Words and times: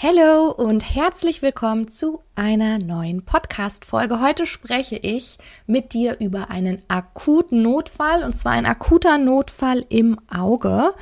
Hallo 0.00 0.52
und 0.52 0.94
herzlich 0.94 1.42
willkommen 1.42 1.88
zu 1.88 2.20
einer 2.36 2.78
neuen 2.78 3.24
Podcast-Folge. 3.24 4.20
Heute 4.20 4.46
spreche 4.46 4.94
ich 4.94 5.38
mit 5.66 5.92
dir 5.92 6.20
über 6.20 6.50
einen 6.50 6.78
akuten 6.86 7.62
Notfall 7.62 8.22
und 8.22 8.32
zwar 8.32 8.52
ein 8.52 8.64
akuter 8.64 9.18
Notfall 9.18 9.84
im 9.88 10.20
Auge. 10.32 10.94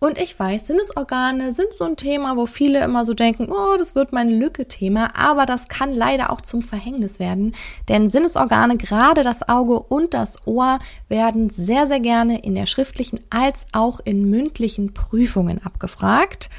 Und 0.00 0.20
ich 0.20 0.36
weiß, 0.36 0.66
Sinnesorgane 0.66 1.52
sind 1.52 1.74
so 1.78 1.84
ein 1.84 1.94
Thema, 1.94 2.36
wo 2.36 2.46
viele 2.46 2.82
immer 2.82 3.04
so 3.04 3.14
denken, 3.14 3.52
oh, 3.52 3.76
das 3.78 3.94
wird 3.94 4.12
mein 4.12 4.30
Lücke-Thema, 4.30 5.16
aber 5.16 5.46
das 5.46 5.68
kann 5.68 5.94
leider 5.94 6.32
auch 6.32 6.40
zum 6.40 6.60
Verhängnis 6.60 7.20
werden, 7.20 7.54
denn 7.88 8.10
Sinnesorgane, 8.10 8.76
gerade 8.78 9.22
das 9.22 9.48
Auge 9.48 9.78
und 9.78 10.12
das 10.12 10.44
Ohr, 10.44 10.80
werden 11.08 11.50
sehr, 11.50 11.86
sehr 11.86 12.00
gerne 12.00 12.42
in 12.42 12.56
der 12.56 12.66
schriftlichen 12.66 13.20
als 13.30 13.68
auch 13.70 14.00
in 14.00 14.28
mündlichen 14.28 14.92
Prüfungen 14.92 15.64
abgefragt. 15.64 16.50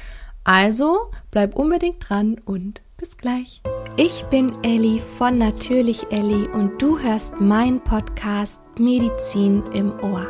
Also 0.46 1.10
bleib 1.32 1.56
unbedingt 1.56 2.08
dran 2.08 2.36
und 2.44 2.80
bis 2.98 3.18
gleich. 3.18 3.62
Ich 3.96 4.24
bin 4.26 4.52
Elli 4.62 5.02
von 5.18 5.38
Natürlich 5.38 6.06
Elli 6.10 6.48
und 6.54 6.80
du 6.80 7.00
hörst 7.00 7.40
meinen 7.40 7.80
Podcast 7.80 8.60
Medizin 8.78 9.64
im 9.74 9.92
Ohr. 10.00 10.28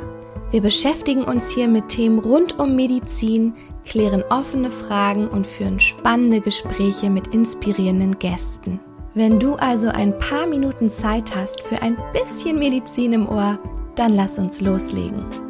Wir 0.50 0.62
beschäftigen 0.62 1.22
uns 1.22 1.50
hier 1.50 1.68
mit 1.68 1.88
Themen 1.88 2.18
rund 2.18 2.58
um 2.58 2.74
Medizin, 2.74 3.52
klären 3.84 4.24
offene 4.30 4.70
Fragen 4.70 5.28
und 5.28 5.46
führen 5.46 5.78
spannende 5.78 6.40
Gespräche 6.40 7.10
mit 7.10 7.28
inspirierenden 7.28 8.18
Gästen. 8.18 8.80
Wenn 9.12 9.38
du 9.38 9.56
also 9.56 9.88
ein 9.88 10.16
paar 10.18 10.46
Minuten 10.46 10.88
Zeit 10.88 11.36
hast 11.36 11.62
für 11.62 11.82
ein 11.82 11.98
bisschen 12.14 12.58
Medizin 12.58 13.12
im 13.12 13.28
Ohr, 13.28 13.58
dann 13.96 14.14
lass 14.14 14.38
uns 14.38 14.62
loslegen. 14.62 15.45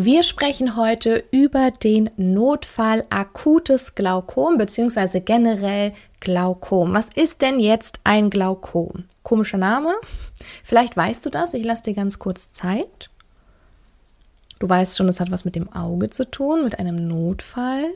Wir 0.00 0.22
sprechen 0.22 0.76
heute 0.76 1.24
über 1.32 1.72
den 1.72 2.10
Notfall 2.16 3.04
akutes 3.10 3.96
Glaukom 3.96 4.56
bzw. 4.56 5.18
generell 5.18 5.92
Glaukom. 6.20 6.94
Was 6.94 7.08
ist 7.16 7.42
denn 7.42 7.58
jetzt 7.58 7.98
ein 8.04 8.30
Glaukom? 8.30 9.06
Komischer 9.24 9.58
Name. 9.58 9.92
Vielleicht 10.62 10.96
weißt 10.96 11.26
du 11.26 11.30
das. 11.30 11.52
Ich 11.52 11.64
lasse 11.64 11.82
dir 11.82 11.94
ganz 11.94 12.20
kurz 12.20 12.52
Zeit. 12.52 13.10
Du 14.60 14.68
weißt 14.68 14.96
schon, 14.96 15.08
es 15.08 15.18
hat 15.18 15.32
was 15.32 15.44
mit 15.44 15.56
dem 15.56 15.72
Auge 15.72 16.08
zu 16.08 16.30
tun, 16.30 16.62
mit 16.62 16.78
einem 16.78 17.08
Notfall. 17.08 17.86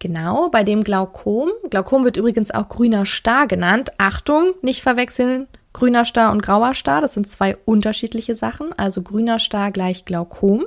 Genau, 0.00 0.50
bei 0.50 0.64
dem 0.64 0.84
Glaukom. 0.84 1.50
Glaukom 1.70 2.04
wird 2.04 2.18
übrigens 2.18 2.50
auch 2.50 2.68
grüner 2.68 3.06
Star 3.06 3.46
genannt. 3.46 3.90
Achtung, 3.96 4.52
nicht 4.60 4.82
verwechseln 4.82 5.48
grüner 5.74 6.06
Star 6.06 6.32
und 6.32 6.42
grauer 6.42 6.72
Star, 6.72 7.02
das 7.02 7.12
sind 7.12 7.28
zwei 7.28 7.58
unterschiedliche 7.66 8.34
Sachen, 8.34 8.72
also 8.78 9.02
grüner 9.02 9.38
Star 9.38 9.70
gleich 9.70 10.06
Glaukom. 10.06 10.64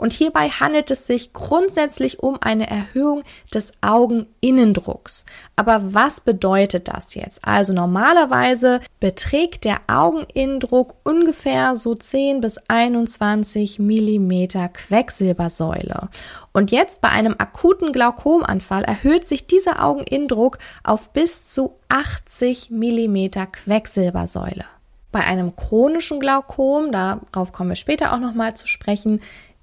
Und 0.00 0.14
hierbei 0.14 0.48
handelt 0.48 0.90
es 0.90 1.06
sich 1.06 1.34
grundsätzlich 1.34 2.20
um 2.20 2.38
eine 2.40 2.70
Erhöhung 2.70 3.22
des 3.52 3.74
Augeninnendrucks. 3.82 5.26
Aber 5.56 5.92
was 5.92 6.22
bedeutet 6.22 6.88
das 6.88 7.14
jetzt? 7.14 7.44
Also 7.44 7.74
normalerweise 7.74 8.80
beträgt 8.98 9.64
der 9.66 9.76
Augeninnendruck 9.88 10.94
ungefähr 11.04 11.76
so 11.76 11.94
10 11.94 12.40
bis 12.40 12.56
21 12.68 13.78
Millimeter 13.78 14.70
Quecksilbersäule. 14.70 16.08
Und 16.54 16.70
jetzt 16.70 17.02
bei 17.02 17.10
einem 17.10 17.34
akuten 17.36 17.92
Glaukomanfall 17.92 18.84
erhöht 18.84 19.26
sich 19.26 19.46
dieser 19.48 19.84
Augeninnendruck 19.84 20.56
auf 20.82 21.12
bis 21.12 21.44
zu 21.44 21.74
80 21.90 22.70
Millimeter 22.70 23.46
Quecksilbersäule. 23.46 24.64
Bei 25.12 25.20
einem 25.20 25.56
chronischen 25.56 26.20
Glaukom, 26.20 26.92
darauf 26.92 27.52
kommen 27.52 27.70
wir 27.70 27.76
später 27.76 28.14
auch 28.14 28.20
nochmal 28.20 28.54
zu 28.54 28.68
sprechen, 28.68 29.20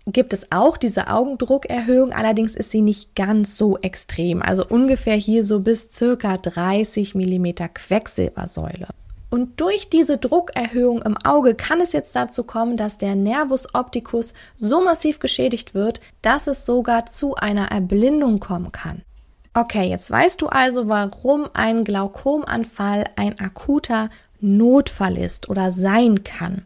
gibt 0.07 0.33
es 0.33 0.51
auch 0.51 0.77
diese 0.77 1.09
Augendruckerhöhung, 1.09 2.13
allerdings 2.13 2.55
ist 2.55 2.71
sie 2.71 2.81
nicht 2.81 3.15
ganz 3.15 3.57
so 3.57 3.77
extrem, 3.77 4.41
also 4.41 4.65
ungefähr 4.65 5.15
hier 5.15 5.43
so 5.43 5.59
bis 5.59 5.91
circa 5.91 6.37
30 6.37 7.13
Millimeter 7.13 7.67
Quecksilbersäule. 7.67 8.87
Und 9.29 9.59
durch 9.59 9.89
diese 9.89 10.17
Druckerhöhung 10.17 11.01
im 11.01 11.17
Auge 11.17 11.53
kann 11.53 11.81
es 11.81 11.91
jetzt 11.91 12.15
dazu 12.15 12.43
kommen, 12.43 12.77
dass 12.77 12.97
der 12.97 13.15
Nervus 13.15 13.73
opticus 13.75 14.33
so 14.55 14.81
massiv 14.81 15.19
geschädigt 15.19 15.73
wird, 15.73 15.99
dass 16.21 16.47
es 16.47 16.65
sogar 16.65 17.07
zu 17.07 17.35
einer 17.35 17.71
Erblindung 17.71 18.39
kommen 18.39 18.71
kann. 18.71 19.01
Okay, 19.53 19.89
jetzt 19.89 20.09
weißt 20.09 20.41
du 20.41 20.47
also, 20.47 20.87
warum 20.87 21.49
ein 21.53 21.83
Glaukomanfall 21.83 23.05
ein 23.15 23.37
akuter 23.39 24.09
Notfall 24.39 25.17
ist 25.17 25.49
oder 25.49 25.71
sein 25.71 26.23
kann. 26.23 26.63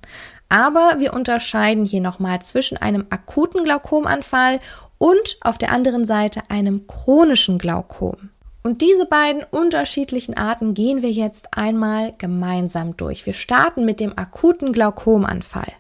Aber 0.52 0.96
wir 0.98 1.14
unterscheiden 1.14 1.86
hier 1.86 2.02
nochmal 2.02 2.42
zwischen 2.42 2.78
einem 2.78 3.06
akuten 3.10 3.64
Glaukomanfall 3.64 4.60
und 4.98 5.38
auf 5.40 5.58
der 5.58 5.72
anderen 5.72 6.04
Seite 6.04 6.42
einem 6.50 6.88
chronischen 6.88 7.58
Glaukom. 7.58 8.32
Und 8.62 8.82
diese 8.82 9.06
beiden 9.06 9.44
unterschiedlichen 9.50 10.36
Arten 10.36 10.74
gehen 10.74 11.02
wir 11.02 11.10
jetzt 11.10 11.58
einmal 11.58 12.14
gemeinsam 12.18 12.98
durch. 12.98 13.26
Wir 13.26 13.32
starten 13.32 13.86
mit 13.86 14.02
dem 14.02 14.18
akuten 14.18 14.74
Glaukomanfall. 14.74 15.72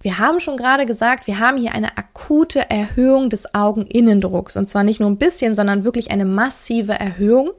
Wir 0.00 0.16
haben 0.16 0.40
schon 0.40 0.56
gerade 0.56 0.86
gesagt, 0.86 1.26
wir 1.26 1.38
haben 1.38 1.58
hier 1.58 1.74
eine 1.74 1.98
akute 1.98 2.70
Erhöhung 2.70 3.28
des 3.28 3.54
Augeninnendrucks. 3.54 4.56
Und 4.56 4.66
zwar 4.66 4.82
nicht 4.82 5.00
nur 5.00 5.10
ein 5.10 5.18
bisschen, 5.18 5.54
sondern 5.54 5.84
wirklich 5.84 6.10
eine 6.10 6.24
massive 6.24 6.94
Erhöhung. 6.94 7.50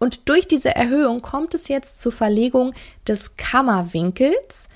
Und 0.00 0.28
durch 0.28 0.48
diese 0.48 0.74
Erhöhung 0.74 1.22
kommt 1.22 1.54
es 1.54 1.68
jetzt 1.68 2.00
zur 2.00 2.10
Verlegung 2.10 2.74
des 3.06 3.36
Kammerwinkels 3.36 4.68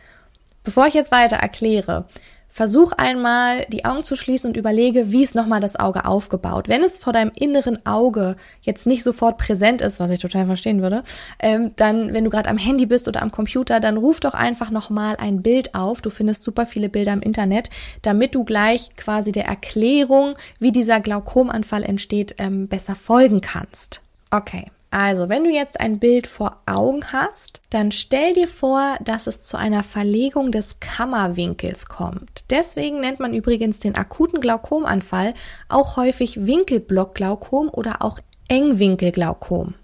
Bevor 0.64 0.86
ich 0.86 0.94
jetzt 0.94 1.12
weiter 1.12 1.36
erkläre, 1.36 2.06
versuch 2.50 2.92
einmal 2.92 3.64
die 3.68 3.84
Augen 3.84 4.02
zu 4.02 4.16
schließen 4.16 4.50
und 4.50 4.56
überlege, 4.56 5.12
wie 5.12 5.22
ist 5.22 5.36
nochmal 5.36 5.60
das 5.60 5.78
Auge 5.78 6.04
aufgebaut. 6.04 6.68
Wenn 6.68 6.82
es 6.82 6.98
vor 6.98 7.12
deinem 7.12 7.30
inneren 7.38 7.86
Auge 7.86 8.36
jetzt 8.60 8.86
nicht 8.86 9.04
sofort 9.04 9.38
präsent 9.38 9.80
ist, 9.80 10.00
was 10.00 10.10
ich 10.10 10.18
total 10.18 10.46
verstehen 10.46 10.82
würde, 10.82 11.04
ähm, 11.38 11.70
dann, 11.76 12.12
wenn 12.12 12.24
du 12.24 12.30
gerade 12.30 12.50
am 12.50 12.58
Handy 12.58 12.86
bist 12.86 13.06
oder 13.06 13.22
am 13.22 13.30
Computer, 13.30 13.78
dann 13.78 13.96
ruf 13.96 14.18
doch 14.18 14.34
einfach 14.34 14.70
nochmal 14.70 15.16
ein 15.16 15.42
Bild 15.42 15.74
auf. 15.76 16.02
Du 16.02 16.10
findest 16.10 16.42
super 16.42 16.66
viele 16.66 16.88
Bilder 16.88 17.12
im 17.12 17.22
Internet, 17.22 17.70
damit 18.02 18.34
du 18.34 18.44
gleich 18.44 18.90
quasi 18.96 19.30
der 19.30 19.46
Erklärung, 19.46 20.34
wie 20.58 20.72
dieser 20.72 21.00
Glaukomanfall 21.00 21.84
entsteht, 21.84 22.34
ähm, 22.38 22.66
besser 22.66 22.96
folgen 22.96 23.40
kannst. 23.40 24.02
Okay. 24.32 24.66
Also, 24.92 25.28
wenn 25.28 25.44
du 25.44 25.50
jetzt 25.50 25.78
ein 25.78 26.00
Bild 26.00 26.26
vor 26.26 26.62
Augen 26.66 27.12
hast, 27.12 27.60
dann 27.70 27.92
stell 27.92 28.34
dir 28.34 28.48
vor, 28.48 28.96
dass 29.00 29.28
es 29.28 29.40
zu 29.40 29.56
einer 29.56 29.84
Verlegung 29.84 30.50
des 30.50 30.80
Kammerwinkels 30.80 31.86
kommt. 31.86 32.44
Deswegen 32.50 32.98
nennt 32.98 33.20
man 33.20 33.32
übrigens 33.32 33.78
den 33.78 33.94
akuten 33.94 34.40
Glaukomanfall 34.40 35.34
auch 35.68 35.96
häufig 35.96 36.44
Winkelblockglaukom 36.44 37.68
oder 37.68 38.02
auch 38.02 38.18
Engwinkelglaukom. 38.48 39.74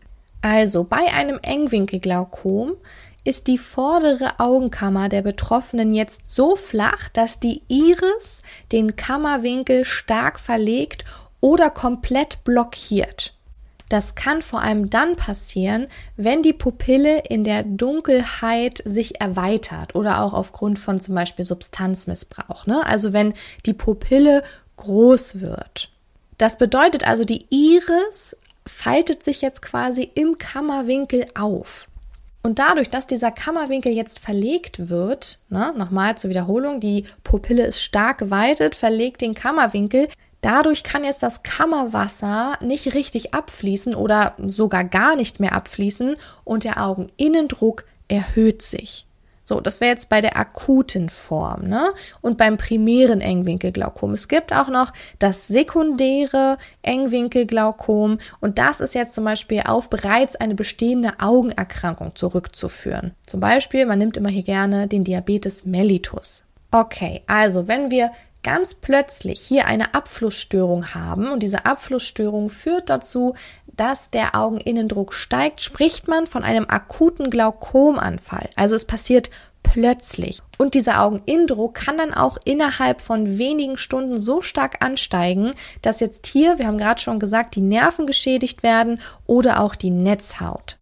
Also, 0.42 0.82
bei 0.82 1.12
einem 1.14 1.38
Engwinkelglaukom 1.40 2.74
ist 3.22 3.46
die 3.46 3.58
vordere 3.58 4.40
Augenkammer 4.40 5.08
der 5.08 5.22
Betroffenen 5.22 5.94
jetzt 5.94 6.32
so 6.34 6.56
flach, 6.56 7.08
dass 7.08 7.38
die 7.38 7.62
Iris 7.68 8.42
den 8.72 8.96
Kammerwinkel 8.96 9.84
stark 9.84 10.40
verlegt 10.40 11.04
oder 11.40 11.70
komplett 11.70 12.42
blockiert. 12.42 13.35
Das 13.88 14.14
kann 14.16 14.42
vor 14.42 14.62
allem 14.62 14.90
dann 14.90 15.16
passieren, 15.16 15.86
wenn 16.16 16.42
die 16.42 16.52
Pupille 16.52 17.20
in 17.28 17.44
der 17.44 17.62
Dunkelheit 17.62 18.82
sich 18.84 19.20
erweitert 19.20 19.94
oder 19.94 20.22
auch 20.22 20.32
aufgrund 20.32 20.78
von 20.78 21.00
zum 21.00 21.14
Beispiel 21.14 21.44
Substanzmissbrauch. 21.44 22.66
Ne? 22.66 22.84
Also 22.84 23.12
wenn 23.12 23.34
die 23.64 23.74
Pupille 23.74 24.42
groß 24.76 25.40
wird. 25.40 25.90
Das 26.38 26.58
bedeutet 26.58 27.06
also, 27.06 27.24
die 27.24 27.46
Iris 27.48 28.36
faltet 28.66 29.22
sich 29.22 29.40
jetzt 29.40 29.62
quasi 29.62 30.10
im 30.14 30.38
Kammerwinkel 30.38 31.26
auf. 31.34 31.88
Und 32.42 32.60
dadurch, 32.60 32.90
dass 32.90 33.08
dieser 33.08 33.32
Kammerwinkel 33.32 33.92
jetzt 33.92 34.20
verlegt 34.20 34.88
wird, 34.88 35.40
ne, 35.48 35.72
nochmal 35.76 36.16
zur 36.16 36.30
Wiederholung, 36.30 36.78
die 36.78 37.04
Pupille 37.24 37.66
ist 37.66 37.82
stark 37.82 38.18
geweitet, 38.18 38.76
verlegt 38.76 39.20
den 39.20 39.34
Kammerwinkel, 39.34 40.08
Dadurch 40.46 40.84
kann 40.84 41.02
jetzt 41.02 41.24
das 41.24 41.42
Kammerwasser 41.42 42.56
nicht 42.60 42.94
richtig 42.94 43.34
abfließen 43.34 43.96
oder 43.96 44.34
sogar 44.38 44.84
gar 44.84 45.16
nicht 45.16 45.40
mehr 45.40 45.54
abfließen 45.54 46.14
und 46.44 46.62
der 46.62 46.84
Augeninnendruck 46.84 47.84
erhöht 48.06 48.62
sich. 48.62 49.08
So, 49.42 49.60
das 49.60 49.80
wäre 49.80 49.90
jetzt 49.90 50.08
bei 50.08 50.20
der 50.20 50.36
akuten 50.36 51.10
Form, 51.10 51.66
ne? 51.66 51.92
Und 52.20 52.38
beim 52.38 52.58
primären 52.58 53.22
Engwinkelglaukom. 53.22 54.14
Es 54.14 54.28
gibt 54.28 54.52
auch 54.52 54.68
noch 54.68 54.92
das 55.18 55.48
sekundäre 55.48 56.58
Engwinkelglaukom 56.82 58.18
und 58.40 58.58
das 58.58 58.80
ist 58.80 58.94
jetzt 58.94 59.14
zum 59.14 59.24
Beispiel 59.24 59.62
auf 59.66 59.90
bereits 59.90 60.36
eine 60.36 60.54
bestehende 60.54 61.14
Augenerkrankung 61.18 62.14
zurückzuführen. 62.14 63.16
Zum 63.26 63.40
Beispiel, 63.40 63.84
man 63.84 63.98
nimmt 63.98 64.16
immer 64.16 64.28
hier 64.28 64.44
gerne 64.44 64.86
den 64.86 65.02
Diabetes 65.02 65.64
mellitus. 65.64 66.44
Okay, 66.70 67.22
also 67.26 67.66
wenn 67.66 67.90
wir 67.90 68.12
ganz 68.46 68.74
plötzlich 68.74 69.40
hier 69.40 69.66
eine 69.66 69.92
Abflussstörung 69.92 70.94
haben 70.94 71.32
und 71.32 71.40
diese 71.42 71.66
Abflussstörung 71.66 72.48
führt 72.48 72.88
dazu, 72.90 73.34
dass 73.66 74.10
der 74.10 74.36
Augeninnendruck 74.36 75.14
steigt, 75.14 75.60
spricht 75.60 76.06
man 76.06 76.28
von 76.28 76.44
einem 76.44 76.66
akuten 76.68 77.28
Glaukomanfall. 77.28 78.48
Also 78.54 78.76
es 78.76 78.84
passiert 78.84 79.32
plötzlich. 79.64 80.42
Und 80.58 80.74
dieser 80.74 81.02
Augeninnendruck 81.02 81.74
kann 81.74 81.98
dann 81.98 82.14
auch 82.14 82.38
innerhalb 82.44 83.00
von 83.00 83.36
wenigen 83.36 83.78
Stunden 83.78 84.16
so 84.16 84.42
stark 84.42 84.76
ansteigen, 84.84 85.50
dass 85.82 85.98
jetzt 85.98 86.28
hier, 86.28 86.60
wir 86.60 86.68
haben 86.68 86.78
gerade 86.78 87.00
schon 87.00 87.18
gesagt, 87.18 87.56
die 87.56 87.62
Nerven 87.62 88.06
geschädigt 88.06 88.62
werden 88.62 89.00
oder 89.26 89.58
auch 89.58 89.74
die 89.74 89.90
Netzhaut. 89.90 90.78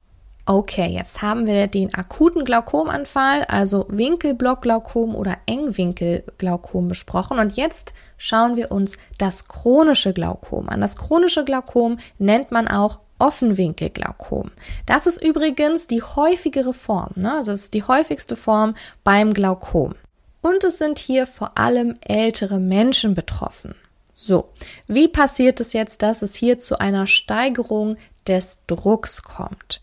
Okay, 0.47 0.89
jetzt 0.89 1.23
haben 1.23 1.47
wir 1.47 1.69
den 1.69 1.95
akuten 1.95 2.45
Glaukomanfall, 2.45 3.45
also 3.45 3.87
Winkelblockglaukom 3.89 5.15
oder 5.15 5.39
Engwinkelglaukom 5.47 6.87
besprochen 6.87 7.39
und 7.39 7.57
jetzt 7.57 7.95
schauen 8.19 8.55
wir 8.55 8.71
uns 8.71 8.99
das 9.17 9.49
chronische 9.49 10.13
Glaukom 10.13 10.69
an. 10.69 10.83
Das 10.83 10.97
chronische 10.97 11.47
Glaukom 11.47 11.97
nennt 12.19 12.51
man 12.51 12.69
auch 12.69 12.99
Offenwinkelglaukom. 13.19 14.51
Das 14.85 15.07
ist 15.07 15.23
übrigens 15.23 15.87
die 15.87 16.03
häufigere 16.03 16.75
Form, 16.75 17.13
ne? 17.15 17.33
Also 17.39 17.53
das 17.53 17.63
ist 17.63 17.75
die 17.75 17.85
häufigste 17.85 18.37
Form 18.37 18.75
beim 19.03 19.33
Glaukom. 19.33 19.95
Und 20.43 20.63
es 20.63 20.77
sind 20.77 20.99
hier 20.99 21.27
vor 21.27 21.57
allem 21.57 21.95
ältere 22.03 22.59
Menschen 22.59 23.15
betroffen. 23.15 23.75
So, 24.13 24.51
wie 24.89 25.09
passiert 25.09 25.59
es 25.61 25.73
jetzt, 25.73 26.03
dass 26.03 26.21
es 26.21 26.35
hier 26.35 26.59
zu 26.59 26.79
einer 26.79 27.07
Steigerung 27.07 27.97
des 28.27 28.59
Drucks 28.67 29.23
kommt? 29.23 29.81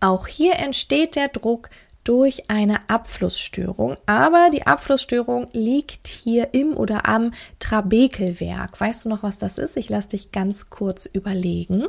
Auch 0.00 0.26
hier 0.26 0.58
entsteht 0.58 1.14
der 1.14 1.28
Druck 1.28 1.68
durch 2.04 2.48
eine 2.48 2.88
Abflussstörung, 2.88 3.98
aber 4.06 4.48
die 4.50 4.66
Abflussstörung 4.66 5.48
liegt 5.52 6.08
hier 6.08 6.54
im 6.54 6.74
oder 6.74 7.06
am 7.06 7.32
Trabekelwerk. 7.58 8.80
Weißt 8.80 9.04
du 9.04 9.10
noch, 9.10 9.22
was 9.22 9.36
das 9.36 9.58
ist? 9.58 9.76
Ich 9.76 9.90
lasse 9.90 10.08
dich 10.10 10.32
ganz 10.32 10.70
kurz 10.70 11.04
überlegen. 11.04 11.88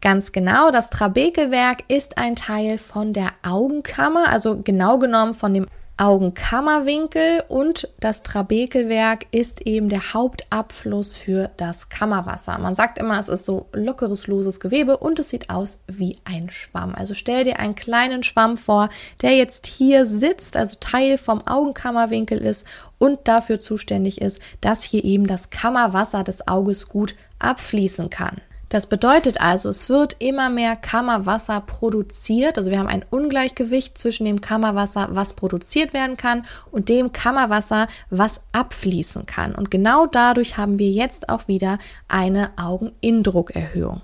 Ganz 0.00 0.32
genau, 0.32 0.70
das 0.70 0.90
Trabekelwerk 0.90 1.84
ist 1.88 2.18
ein 2.18 2.34
Teil 2.34 2.78
von 2.78 3.12
der 3.12 3.30
Augenkammer, 3.42 4.28
also 4.30 4.56
genau 4.56 4.98
genommen 4.98 5.34
von 5.34 5.54
dem 5.54 5.66
Augenkammerwinkel 5.98 7.44
und 7.48 7.88
das 8.00 8.22
Trabekelwerk 8.22 9.26
ist 9.30 9.60
eben 9.62 9.88
der 9.88 10.14
Hauptabfluss 10.14 11.16
für 11.16 11.50
das 11.56 11.90
Kammerwasser. 11.90 12.58
Man 12.58 12.74
sagt 12.74 12.98
immer, 12.98 13.20
es 13.20 13.28
ist 13.28 13.44
so 13.44 13.66
lockeres, 13.72 14.26
loses 14.26 14.58
Gewebe 14.58 14.96
und 14.96 15.18
es 15.18 15.28
sieht 15.28 15.50
aus 15.50 15.80
wie 15.86 16.18
ein 16.24 16.50
Schwamm. 16.50 16.94
Also 16.94 17.14
stell 17.14 17.44
dir 17.44 17.58
einen 17.58 17.74
kleinen 17.74 18.22
Schwamm 18.22 18.56
vor, 18.56 18.88
der 19.20 19.36
jetzt 19.36 19.66
hier 19.66 20.06
sitzt, 20.06 20.56
also 20.56 20.76
Teil 20.80 21.18
vom 21.18 21.46
Augenkammerwinkel 21.46 22.38
ist 22.38 22.66
und 22.98 23.28
dafür 23.28 23.58
zuständig 23.58 24.20
ist, 24.20 24.40
dass 24.60 24.82
hier 24.82 25.04
eben 25.04 25.26
das 25.26 25.50
Kammerwasser 25.50 26.24
des 26.24 26.48
Auges 26.48 26.88
gut 26.88 27.14
abfließen 27.38 28.10
kann. 28.10 28.40
Das 28.72 28.86
bedeutet 28.86 29.38
also, 29.38 29.68
es 29.68 29.90
wird 29.90 30.16
immer 30.18 30.48
mehr 30.48 30.76
Kammerwasser 30.76 31.60
produziert. 31.60 32.56
Also 32.56 32.70
wir 32.70 32.78
haben 32.78 32.88
ein 32.88 33.04
Ungleichgewicht 33.10 33.98
zwischen 33.98 34.24
dem 34.24 34.40
Kammerwasser, 34.40 35.08
was 35.10 35.34
produziert 35.34 35.92
werden 35.92 36.16
kann, 36.16 36.46
und 36.70 36.88
dem 36.88 37.12
Kammerwasser, 37.12 37.86
was 38.08 38.40
abfließen 38.52 39.26
kann. 39.26 39.54
Und 39.54 39.70
genau 39.70 40.06
dadurch 40.06 40.56
haben 40.56 40.78
wir 40.78 40.88
jetzt 40.88 41.28
auch 41.28 41.48
wieder 41.48 41.76
eine 42.08 42.52
Augeninnendruckerhöhung. 42.56 44.00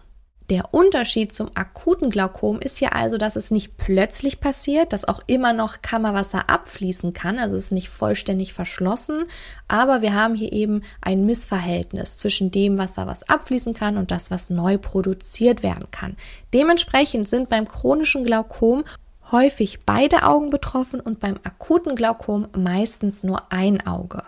Der 0.50 0.72
Unterschied 0.72 1.30
zum 1.30 1.50
akuten 1.54 2.08
Glaukom 2.08 2.58
ist 2.58 2.80
ja 2.80 2.90
also, 2.90 3.18
dass 3.18 3.36
es 3.36 3.50
nicht 3.50 3.76
plötzlich 3.76 4.40
passiert, 4.40 4.94
dass 4.94 5.06
auch 5.06 5.20
immer 5.26 5.52
noch 5.52 5.82
Kammerwasser 5.82 6.48
abfließen 6.48 7.12
kann, 7.12 7.38
also 7.38 7.54
es 7.54 7.64
ist 7.64 7.72
nicht 7.72 7.90
vollständig 7.90 8.54
verschlossen, 8.54 9.26
aber 9.68 10.00
wir 10.00 10.14
haben 10.14 10.34
hier 10.34 10.54
eben 10.54 10.84
ein 11.02 11.26
Missverhältnis 11.26 12.16
zwischen 12.16 12.50
dem 12.50 12.78
Wasser, 12.78 13.06
was 13.06 13.28
abfließen 13.28 13.74
kann 13.74 13.98
und 13.98 14.10
das, 14.10 14.30
was 14.30 14.48
neu 14.48 14.78
produziert 14.78 15.62
werden 15.62 15.90
kann. 15.90 16.16
Dementsprechend 16.54 17.28
sind 17.28 17.50
beim 17.50 17.68
chronischen 17.68 18.24
Glaukom 18.24 18.84
häufig 19.30 19.80
beide 19.84 20.22
Augen 20.22 20.48
betroffen 20.48 21.00
und 21.00 21.20
beim 21.20 21.38
akuten 21.44 21.94
Glaukom 21.94 22.48
meistens 22.56 23.22
nur 23.22 23.52
ein 23.52 23.86
Auge. 23.86 24.22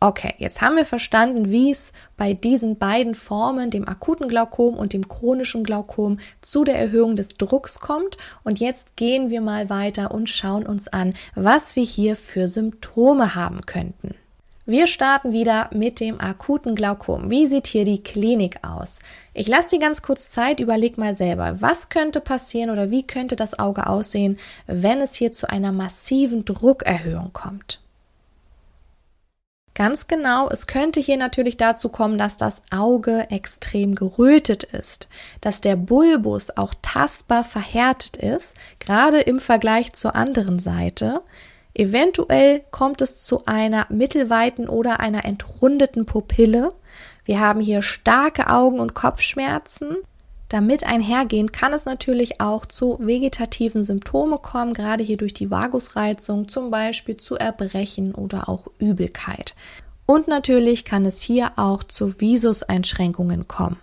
Okay, 0.00 0.34
jetzt 0.38 0.60
haben 0.60 0.76
wir 0.76 0.84
verstanden, 0.84 1.50
wie 1.50 1.72
es 1.72 1.92
bei 2.16 2.32
diesen 2.32 2.78
beiden 2.78 3.16
Formen, 3.16 3.70
dem 3.70 3.88
akuten 3.88 4.28
Glaukom 4.28 4.76
und 4.76 4.92
dem 4.92 5.08
chronischen 5.08 5.64
Glaukom, 5.64 6.20
zu 6.40 6.62
der 6.62 6.78
Erhöhung 6.78 7.16
des 7.16 7.30
Drucks 7.30 7.80
kommt. 7.80 8.16
Und 8.44 8.60
jetzt 8.60 8.96
gehen 8.96 9.28
wir 9.28 9.40
mal 9.40 9.70
weiter 9.70 10.12
und 10.12 10.30
schauen 10.30 10.66
uns 10.66 10.86
an, 10.86 11.14
was 11.34 11.74
wir 11.74 11.82
hier 11.82 12.14
für 12.14 12.46
Symptome 12.46 13.34
haben 13.34 13.66
könnten. 13.66 14.14
Wir 14.66 14.86
starten 14.86 15.32
wieder 15.32 15.68
mit 15.72 15.98
dem 15.98 16.20
akuten 16.20 16.76
Glaukom. 16.76 17.28
Wie 17.28 17.46
sieht 17.48 17.66
hier 17.66 17.84
die 17.84 18.02
Klinik 18.02 18.60
aus? 18.62 19.00
Ich 19.34 19.48
lasse 19.48 19.70
dir 19.70 19.78
ganz 19.80 20.02
kurz 20.02 20.30
Zeit, 20.30 20.60
überleg 20.60 20.96
mal 20.96 21.16
selber, 21.16 21.60
was 21.60 21.88
könnte 21.88 22.20
passieren 22.20 22.70
oder 22.70 22.90
wie 22.92 23.04
könnte 23.04 23.34
das 23.34 23.58
Auge 23.58 23.88
aussehen, 23.88 24.38
wenn 24.68 25.00
es 25.00 25.14
hier 25.14 25.32
zu 25.32 25.50
einer 25.50 25.72
massiven 25.72 26.44
Druckerhöhung 26.44 27.32
kommt. 27.32 27.80
Ganz 29.78 30.08
genau, 30.08 30.48
es 30.50 30.66
könnte 30.66 30.98
hier 30.98 31.16
natürlich 31.16 31.56
dazu 31.56 31.88
kommen, 31.88 32.18
dass 32.18 32.36
das 32.36 32.62
Auge 32.72 33.30
extrem 33.30 33.94
gerötet 33.94 34.64
ist, 34.64 35.08
dass 35.40 35.60
der 35.60 35.76
Bulbus 35.76 36.50
auch 36.56 36.74
tastbar 36.82 37.44
verhärtet 37.44 38.16
ist, 38.16 38.56
gerade 38.80 39.20
im 39.20 39.38
Vergleich 39.38 39.92
zur 39.92 40.16
anderen 40.16 40.58
Seite. 40.58 41.20
Eventuell 41.74 42.64
kommt 42.72 43.00
es 43.02 43.24
zu 43.24 43.46
einer 43.46 43.86
mittelweiten 43.88 44.68
oder 44.68 44.98
einer 44.98 45.24
entrundeten 45.24 46.06
Pupille. 46.06 46.72
Wir 47.24 47.38
haben 47.38 47.60
hier 47.60 47.82
starke 47.82 48.48
Augen- 48.48 48.80
und 48.80 48.94
Kopfschmerzen. 48.94 49.98
Damit 50.48 50.84
einhergehend 50.84 51.52
kann 51.52 51.74
es 51.74 51.84
natürlich 51.84 52.40
auch 52.40 52.64
zu 52.64 52.98
vegetativen 53.00 53.84
Symptomen 53.84 54.40
kommen, 54.40 54.72
gerade 54.72 55.04
hier 55.04 55.18
durch 55.18 55.34
die 55.34 55.50
Vagusreizung, 55.50 56.48
zum 56.48 56.70
Beispiel 56.70 57.18
zu 57.18 57.36
Erbrechen 57.36 58.14
oder 58.14 58.48
auch 58.48 58.66
Übelkeit. 58.78 59.54
Und 60.06 60.26
natürlich 60.26 60.86
kann 60.86 61.04
es 61.04 61.20
hier 61.20 61.52
auch 61.56 61.84
zu 61.84 62.18
Visuseinschränkungen 62.18 63.46
kommen. 63.46 63.76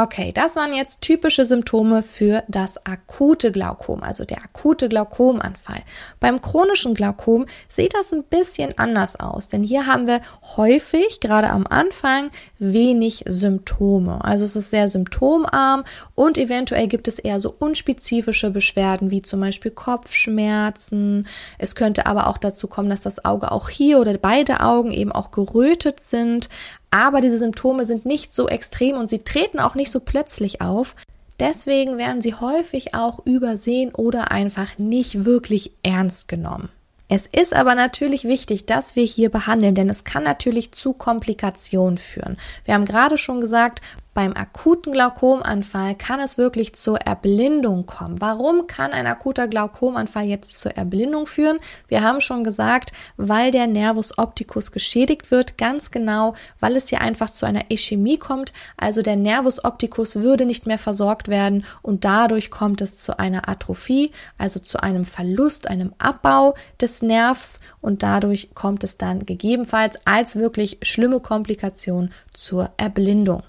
Okay, 0.00 0.30
das 0.32 0.54
waren 0.54 0.74
jetzt 0.74 1.00
typische 1.00 1.44
Symptome 1.44 2.04
für 2.04 2.44
das 2.46 2.86
akute 2.86 3.50
Glaukom, 3.50 4.04
also 4.04 4.24
der 4.24 4.44
akute 4.44 4.88
Glaukomanfall. 4.88 5.80
Beim 6.20 6.40
chronischen 6.40 6.94
Glaukom 6.94 7.46
sieht 7.68 7.94
das 7.94 8.12
ein 8.12 8.22
bisschen 8.22 8.78
anders 8.78 9.18
aus, 9.18 9.48
denn 9.48 9.64
hier 9.64 9.86
haben 9.86 10.06
wir 10.06 10.20
häufig, 10.56 11.18
gerade 11.18 11.50
am 11.50 11.66
Anfang, 11.66 12.30
wenig 12.60 13.24
Symptome. 13.26 14.24
Also 14.24 14.44
es 14.44 14.54
ist 14.54 14.70
sehr 14.70 14.88
symptomarm 14.88 15.82
und 16.14 16.38
eventuell 16.38 16.86
gibt 16.86 17.08
es 17.08 17.18
eher 17.18 17.40
so 17.40 17.52
unspezifische 17.58 18.50
Beschwerden 18.50 19.10
wie 19.10 19.22
zum 19.22 19.40
Beispiel 19.40 19.72
Kopfschmerzen. 19.72 21.26
Es 21.58 21.74
könnte 21.74 22.06
aber 22.06 22.28
auch 22.28 22.38
dazu 22.38 22.68
kommen, 22.68 22.88
dass 22.88 23.00
das 23.00 23.24
Auge 23.24 23.50
auch 23.50 23.68
hier 23.68 23.98
oder 23.98 24.16
beide 24.16 24.60
Augen 24.60 24.92
eben 24.92 25.10
auch 25.10 25.32
gerötet 25.32 25.98
sind. 25.98 26.48
Aber 26.90 27.20
diese 27.20 27.38
Symptome 27.38 27.84
sind 27.84 28.06
nicht 28.06 28.32
so 28.32 28.48
extrem 28.48 28.96
und 28.96 29.10
sie 29.10 29.20
treten 29.20 29.60
auch 29.60 29.74
nicht 29.74 29.90
so 29.90 30.00
plötzlich 30.00 30.60
auf. 30.60 30.96
Deswegen 31.40 31.98
werden 31.98 32.20
sie 32.20 32.34
häufig 32.34 32.94
auch 32.94 33.24
übersehen 33.24 33.94
oder 33.94 34.30
einfach 34.30 34.78
nicht 34.78 35.24
wirklich 35.24 35.72
ernst 35.82 36.28
genommen. 36.28 36.70
Es 37.10 37.26
ist 37.26 37.54
aber 37.54 37.74
natürlich 37.74 38.24
wichtig, 38.24 38.66
dass 38.66 38.94
wir 38.94 39.04
hier 39.04 39.30
behandeln, 39.30 39.74
denn 39.74 39.88
es 39.88 40.04
kann 40.04 40.24
natürlich 40.24 40.72
zu 40.72 40.92
Komplikationen 40.92 41.96
führen. 41.96 42.36
Wir 42.66 42.74
haben 42.74 42.84
gerade 42.84 43.16
schon 43.16 43.40
gesagt, 43.40 43.80
beim 44.14 44.36
akuten 44.36 44.92
Glaukomanfall 44.92 45.94
kann 45.94 46.18
es 46.18 46.38
wirklich 46.38 46.74
zur 46.74 46.98
Erblindung 46.98 47.86
kommen. 47.86 48.20
Warum 48.20 48.66
kann 48.66 48.92
ein 48.92 49.06
akuter 49.06 49.46
Glaukomanfall 49.46 50.24
jetzt 50.24 50.58
zur 50.58 50.72
Erblindung 50.72 51.26
führen? 51.26 51.58
Wir 51.86 52.02
haben 52.02 52.20
schon 52.20 52.42
gesagt, 52.42 52.92
weil 53.16 53.52
der 53.52 53.66
Nervus 53.68 54.18
opticus 54.18 54.72
geschädigt 54.72 55.30
wird, 55.30 55.56
ganz 55.56 55.90
genau, 55.90 56.34
weil 56.58 56.74
es 56.74 56.88
hier 56.88 57.00
einfach 57.00 57.30
zu 57.30 57.46
einer 57.46 57.70
Ischämie 57.70 58.18
kommt, 58.18 58.52
also 58.76 59.02
der 59.02 59.16
Nervus 59.16 59.64
opticus 59.64 60.16
würde 60.16 60.46
nicht 60.46 60.66
mehr 60.66 60.78
versorgt 60.78 61.28
werden 61.28 61.64
und 61.82 62.04
dadurch 62.04 62.50
kommt 62.50 62.80
es 62.80 62.96
zu 62.96 63.18
einer 63.18 63.48
Atrophie, 63.48 64.10
also 64.36 64.58
zu 64.58 64.82
einem 64.82 65.04
Verlust, 65.04 65.68
einem 65.68 65.92
Abbau 65.98 66.54
des 66.80 67.02
Nervs 67.02 67.60
und 67.80 68.02
dadurch 68.02 68.50
kommt 68.54 68.82
es 68.82 68.96
dann 68.96 69.26
gegebenenfalls 69.26 69.98
als 70.04 70.36
wirklich 70.36 70.78
schlimme 70.82 71.20
Komplikation 71.20 72.10
zur 72.32 72.70
Erblindung. 72.78 73.42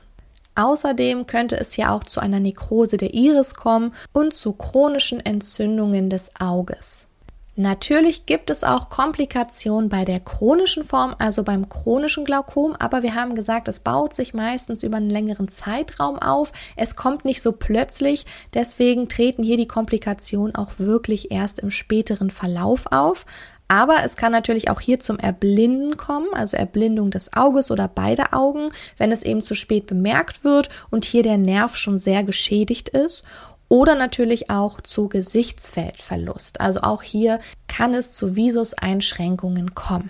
Außerdem 0.59 1.25
könnte 1.25 1.57
es 1.57 1.77
ja 1.77 1.95
auch 1.95 2.03
zu 2.03 2.19
einer 2.19 2.41
Nekrose 2.41 2.97
der 2.97 3.13
Iris 3.13 3.53
kommen 3.53 3.93
und 4.11 4.33
zu 4.33 4.51
chronischen 4.51 5.25
Entzündungen 5.25 6.09
des 6.09 6.33
Auges. 6.37 7.07
Natürlich 7.55 8.25
gibt 8.25 8.49
es 8.49 8.65
auch 8.65 8.89
Komplikationen 8.89 9.87
bei 9.87 10.03
der 10.03 10.19
chronischen 10.19 10.83
Form, 10.83 11.15
also 11.17 11.43
beim 11.43 11.69
chronischen 11.69 12.25
Glaukom, 12.25 12.75
aber 12.77 13.03
wir 13.03 13.15
haben 13.15 13.35
gesagt, 13.35 13.69
es 13.69 13.79
baut 13.79 14.13
sich 14.13 14.33
meistens 14.33 14.83
über 14.83 14.97
einen 14.97 15.09
längeren 15.09 15.47
Zeitraum 15.47 16.19
auf. 16.19 16.51
Es 16.75 16.97
kommt 16.97 17.23
nicht 17.23 17.41
so 17.41 17.53
plötzlich, 17.53 18.25
deswegen 18.53 19.07
treten 19.07 19.43
hier 19.43 19.57
die 19.57 19.67
Komplikationen 19.67 20.55
auch 20.55 20.71
wirklich 20.77 21.31
erst 21.31 21.59
im 21.59 21.71
späteren 21.71 22.31
Verlauf 22.31 22.85
auf. 22.91 23.25
Aber 23.71 23.97
es 24.03 24.17
kann 24.17 24.31
natürlich 24.31 24.69
auch 24.69 24.81
hier 24.81 24.99
zum 24.99 25.19
Erblinden 25.19 25.95
kommen, 25.95 26.27
also 26.33 26.57
Erblindung 26.57 27.11
des 27.11 27.33
Auges 27.33 27.69
oder 27.69 27.87
beide 27.87 28.33
Augen, 28.33 28.71
wenn 28.97 29.11
es 29.11 29.21
eben 29.21 29.43
zu 29.43 29.53
spät 29.53 29.85
bemerkt 29.85 30.43
wird 30.43 30.69
und 30.89 31.05
hier 31.05 31.21
der 31.21 31.37
Nerv 31.37 31.75
schon 31.75 31.99
sehr 31.99 32.23
geschädigt 32.23 32.89
ist. 32.89 33.23
oder 33.69 33.93
natürlich 33.93 34.49
auch 34.49 34.81
zu 34.81 35.07
Gesichtsfeldverlust. 35.07 36.59
Also 36.59 36.81
auch 36.81 37.03
hier 37.03 37.39
kann 37.67 37.93
es 37.93 38.11
zu 38.11 38.35
Visuseinschränkungen 38.35 39.75
kommen. 39.75 40.09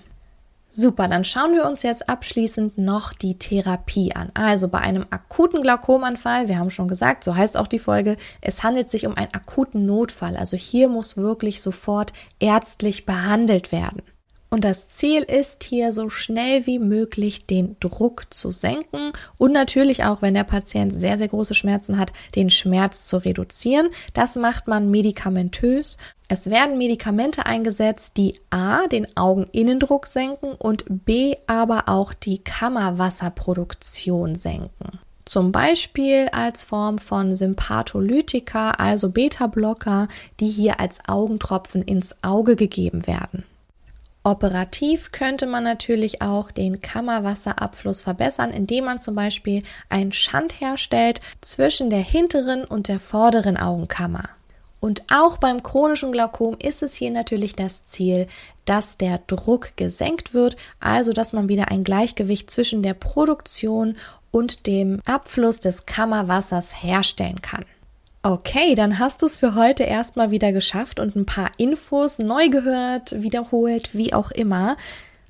Super, 0.72 1.08
dann 1.08 1.24
schauen 1.24 1.54
wir 1.54 1.66
uns 1.66 1.82
jetzt 1.82 2.08
abschließend 2.10 2.78
noch 2.78 3.14
die 3.14 3.40
Therapie 3.40 4.14
an. 4.14 4.30
Also 4.36 4.68
bei 4.68 4.78
einem 4.78 5.06
akuten 5.10 5.64
Glaukomanfall, 5.64 6.48
wir 6.48 6.60
haben 6.60 6.70
schon 6.70 6.88
gesagt, 6.88 7.24
so 7.24 7.36
heißt 7.36 7.58
auch 7.58 7.66
die 7.66 7.80
Folge, 7.80 8.18
es 8.40 8.62
handelt 8.62 8.88
sich 8.88 9.08
um 9.08 9.16
einen 9.18 9.34
akuten 9.34 9.88
Notfall. 9.88 10.38
Also 10.38 10.58
hier 10.58 10.88
muss 10.88 11.18
wirklich 11.18 11.62
sofort 11.62 12.14
ärztlich 12.40 13.08
behandelt 13.08 13.72
werden. 13.72 14.04
Und 14.52 14.66
das 14.66 14.90
Ziel 14.90 15.22
ist 15.22 15.64
hier 15.64 15.94
so 15.94 16.10
schnell 16.10 16.66
wie 16.66 16.80
möglich 16.80 17.46
den 17.46 17.76
Druck 17.80 18.26
zu 18.32 18.50
senken 18.50 19.12
und 19.38 19.52
natürlich 19.52 20.06
auch, 20.06 20.24
wenn 20.24 20.34
der 20.34 20.44
Patient 20.44 20.92
sehr, 20.92 21.20
sehr 21.20 21.28
große 21.28 21.54
Schmerzen 21.54 22.00
hat, 22.00 22.14
den 22.36 22.50
Schmerz 22.50 23.08
zu 23.08 23.18
reduzieren. 23.18 23.90
Das 24.14 24.36
macht 24.36 24.68
man 24.68 24.90
medikamentös. 24.90 25.98
Es 26.28 26.50
werden 26.50 26.80
Medikamente 26.80 27.46
eingesetzt, 27.46 28.18
die 28.18 28.40
A, 28.50 28.88
den 28.88 29.16
Augeninnendruck 29.16 30.08
senken 30.08 30.54
und 30.54 30.86
B, 30.88 31.36
aber 31.46 31.84
auch 31.88 32.14
die 32.14 32.40
Kammerwasserproduktion 32.40 34.36
senken. 34.36 35.00
Zum 35.26 35.52
Beispiel 35.52 36.28
als 36.32 36.64
Form 36.64 36.98
von 36.98 37.36
Sympatholytika, 37.36 38.72
also 38.72 39.10
Beta-Blocker, 39.10 40.08
die 40.40 40.48
hier 40.48 40.80
als 40.80 41.02
Augentropfen 41.08 41.84
ins 41.84 42.16
Auge 42.24 42.56
gegeben 42.56 43.06
werden. 43.06 43.44
Operativ 44.24 45.12
könnte 45.12 45.48
man 45.48 45.64
natürlich 45.64 46.22
auch 46.22 46.52
den 46.52 46.82
Kammerwasserabfluss 46.82 48.02
verbessern, 48.02 48.52
indem 48.52 48.86
man 48.86 49.00
zum 49.00 49.16
Beispiel 49.16 49.64
einen 49.88 50.12
Schand 50.12 50.60
herstellt 50.60 51.22
zwischen 51.42 51.90
der 51.90 52.02
hinteren 52.02 52.66
und 52.66 52.90
der 52.90 53.00
vorderen 53.00 53.56
Augenkammer. 53.58 54.30
Und 54.82 55.04
auch 55.12 55.38
beim 55.38 55.64
chronischen 55.64 56.12
Glaukom 56.12 56.56
ist 56.58 56.84
es 56.84 56.96
hier 56.96 57.12
natürlich 57.12 57.56
das 57.56 57.86
Ziel, 57.86 58.28
dass 58.66 58.98
der 58.98 59.20
Druck 59.28 59.76
gesenkt 59.76 60.34
wird, 60.34 60.56
also 60.80 61.12
dass 61.12 61.34
man 61.34 61.50
wieder 61.50 61.70
ein 61.70 61.84
Gleichgewicht 61.84 62.50
zwischen 62.50 62.84
der 62.84 62.94
Produktion 62.94 63.98
und 64.32 64.68
dem 64.68 65.02
Abfluss 65.06 65.60
des 65.60 65.86
Kammerwassers 65.86 66.84
herstellen 66.84 67.42
kann. 67.42 67.66
Okay, 68.22 68.76
dann 68.76 69.00
hast 69.00 69.22
du 69.22 69.28
es 69.28 69.38
für 69.38 69.56
heute 69.56 69.84
erstmal 69.84 70.30
wieder 70.30 70.52
geschafft 70.52 71.00
und 71.00 71.16
ein 71.16 71.26
paar 71.26 71.52
Infos 71.58 72.20
neu 72.20 72.50
gehört, 72.50 73.22
wiederholt, 73.24 73.92
wie 73.94 74.14
auch 74.14 74.32
immer. 74.32 74.76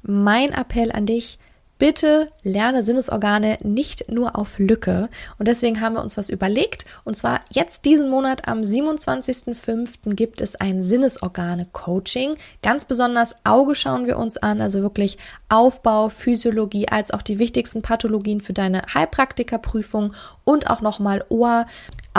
Mein 0.01 0.51
Appell 0.53 0.91
an 0.91 1.05
dich, 1.05 1.37
Bitte 1.79 2.29
lerne 2.43 2.83
Sinnesorgane 2.83 3.57
nicht 3.63 4.11
nur 4.11 4.37
auf 4.37 4.59
Lücke. 4.59 5.07
Und 5.37 5.47
deswegen 5.47 5.79
haben 5.79 5.95
wir 5.95 6.03
uns 6.03 6.17
was 6.17 6.29
überlegt. 6.29 6.85
Und 7.05 7.15
zwar 7.15 7.39
jetzt 7.51 7.85
diesen 7.85 8.09
Monat 8.09 8.49
am 8.49 8.63
27.05. 8.63 10.13
gibt 10.13 10.41
es 10.41 10.57
ein 10.57 10.83
Sinnesorgane-Coaching. 10.83 12.35
Ganz 12.61 12.83
besonders 12.83 13.33
Auge 13.45 13.75
schauen 13.75 14.07
wir 14.07 14.17
uns 14.17 14.35
an, 14.35 14.59
also 14.59 14.81
wirklich 14.81 15.17
Aufbau, 15.47 16.09
Physiologie, 16.09 16.89
als 16.89 17.11
auch 17.11 17.21
die 17.21 17.39
wichtigsten 17.39 17.81
Pathologien 17.81 18.41
für 18.41 18.51
deine 18.51 18.81
Heilpraktikerprüfung 18.93 20.13
und 20.43 20.69
auch 20.69 20.81
nochmal 20.81 21.23
Ohr. 21.29 21.65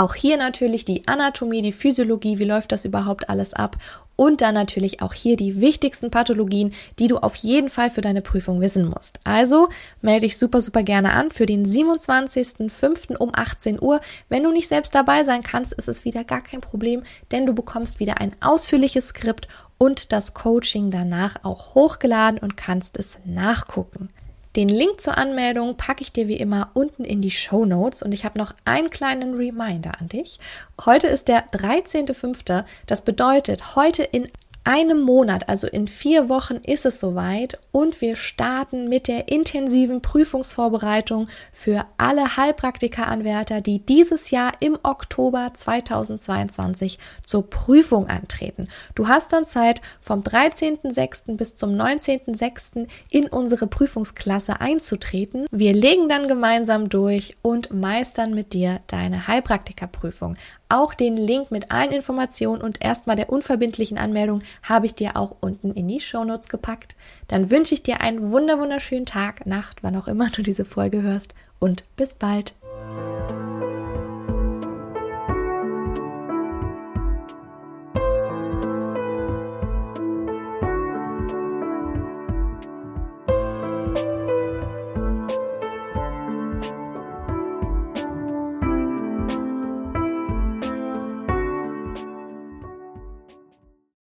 Auch 0.00 0.14
hier 0.14 0.38
natürlich 0.38 0.86
die 0.86 1.06
Anatomie, 1.06 1.60
die 1.60 1.72
Physiologie, 1.72 2.38
wie 2.38 2.46
läuft 2.46 2.72
das 2.72 2.86
überhaupt 2.86 3.28
alles 3.28 3.52
ab 3.52 3.76
und 4.16 4.40
dann 4.40 4.54
natürlich 4.54 5.02
auch 5.02 5.12
hier 5.12 5.36
die 5.36 5.60
wichtigsten 5.60 6.10
Pathologien, 6.10 6.72
die 6.98 7.06
du 7.06 7.18
auf 7.18 7.34
jeden 7.34 7.68
Fall 7.68 7.90
für 7.90 8.00
deine 8.00 8.22
Prüfung 8.22 8.62
wissen 8.62 8.86
musst. 8.86 9.20
Also 9.24 9.68
melde 10.00 10.22
dich 10.22 10.38
super, 10.38 10.62
super 10.62 10.82
gerne 10.82 11.12
an 11.12 11.30
für 11.30 11.44
den 11.44 11.66
27.05. 11.66 13.18
um 13.18 13.32
18 13.34 13.78
Uhr. 13.78 14.00
Wenn 14.30 14.42
du 14.42 14.50
nicht 14.52 14.68
selbst 14.68 14.94
dabei 14.94 15.22
sein 15.22 15.42
kannst, 15.42 15.74
ist 15.74 15.88
es 15.88 16.06
wieder 16.06 16.24
gar 16.24 16.40
kein 16.40 16.62
Problem, 16.62 17.02
denn 17.30 17.44
du 17.44 17.52
bekommst 17.52 18.00
wieder 18.00 18.22
ein 18.22 18.32
ausführliches 18.40 19.08
Skript 19.08 19.48
und 19.76 20.12
das 20.12 20.32
Coaching 20.32 20.90
danach 20.90 21.36
auch 21.42 21.74
hochgeladen 21.74 22.40
und 22.40 22.56
kannst 22.56 22.98
es 22.98 23.18
nachgucken. 23.26 24.08
Den 24.56 24.68
Link 24.68 25.00
zur 25.00 25.16
Anmeldung 25.16 25.76
packe 25.76 26.02
ich 26.02 26.12
dir 26.12 26.26
wie 26.26 26.36
immer 26.36 26.70
unten 26.74 27.04
in 27.04 27.22
die 27.22 27.30
Show 27.30 27.64
Notes 27.64 28.02
und 28.02 28.12
ich 28.12 28.24
habe 28.24 28.38
noch 28.38 28.52
einen 28.64 28.90
kleinen 28.90 29.34
Reminder 29.34 29.92
an 30.00 30.08
dich. 30.08 30.40
Heute 30.84 31.06
ist 31.06 31.28
der 31.28 31.48
13.05. 31.50 32.64
Das 32.86 33.02
bedeutet, 33.02 33.76
heute 33.76 34.02
in 34.02 34.28
einem 34.64 35.00
Monat, 35.00 35.48
also 35.48 35.66
in 35.66 35.88
vier 35.88 36.28
Wochen, 36.28 36.56
ist 36.56 36.84
es 36.84 37.00
soweit 37.00 37.58
und 37.72 38.00
wir 38.00 38.16
starten 38.16 38.88
mit 38.88 39.08
der 39.08 39.28
intensiven 39.28 40.02
Prüfungsvorbereitung 40.02 41.28
für 41.52 41.86
alle 41.96 42.36
Heilpraktikeranwärter, 42.36 43.60
die 43.60 43.78
dieses 43.78 44.30
Jahr 44.30 44.52
im 44.60 44.78
Oktober 44.82 45.50
2022 45.54 46.98
zur 47.24 47.48
Prüfung 47.48 48.08
antreten. 48.08 48.68
Du 48.94 49.08
hast 49.08 49.32
dann 49.32 49.46
Zeit 49.46 49.80
vom 49.98 50.20
13.06. 50.20 51.36
bis 51.36 51.54
zum 51.54 51.70
19.06. 51.70 52.86
in 53.08 53.28
unsere 53.28 53.66
Prüfungsklasse 53.66 54.60
einzutreten. 54.60 55.46
Wir 55.50 55.72
legen 55.72 56.08
dann 56.08 56.28
gemeinsam 56.28 56.88
durch 56.88 57.36
und 57.42 57.72
meistern 57.72 58.34
mit 58.34 58.52
dir 58.52 58.80
deine 58.86 59.26
Heilpraktikerprüfung. 59.26 60.36
Auch 60.72 60.94
den 60.94 61.16
Link 61.16 61.50
mit 61.50 61.72
allen 61.72 61.90
Informationen 61.90 62.62
und 62.62 62.80
erstmal 62.80 63.16
der 63.16 63.28
unverbindlichen 63.28 63.98
Anmeldung 63.98 64.42
habe 64.62 64.86
ich 64.86 64.94
dir 64.94 65.16
auch 65.16 65.34
unten 65.40 65.72
in 65.72 65.88
die 65.88 65.98
Shownotes 65.98 66.48
gepackt. 66.48 66.94
Dann 67.26 67.50
wünsche 67.50 67.74
ich 67.74 67.82
dir 67.82 68.00
einen 68.00 68.30
wunder 68.30 68.60
wunderschönen 68.60 69.04
Tag, 69.04 69.46
Nacht, 69.46 69.82
wann 69.82 69.96
auch 69.96 70.06
immer 70.06 70.30
du 70.30 70.42
diese 70.42 70.64
Folge 70.64 71.02
hörst 71.02 71.34
und 71.58 71.82
bis 71.96 72.14
bald. 72.14 72.54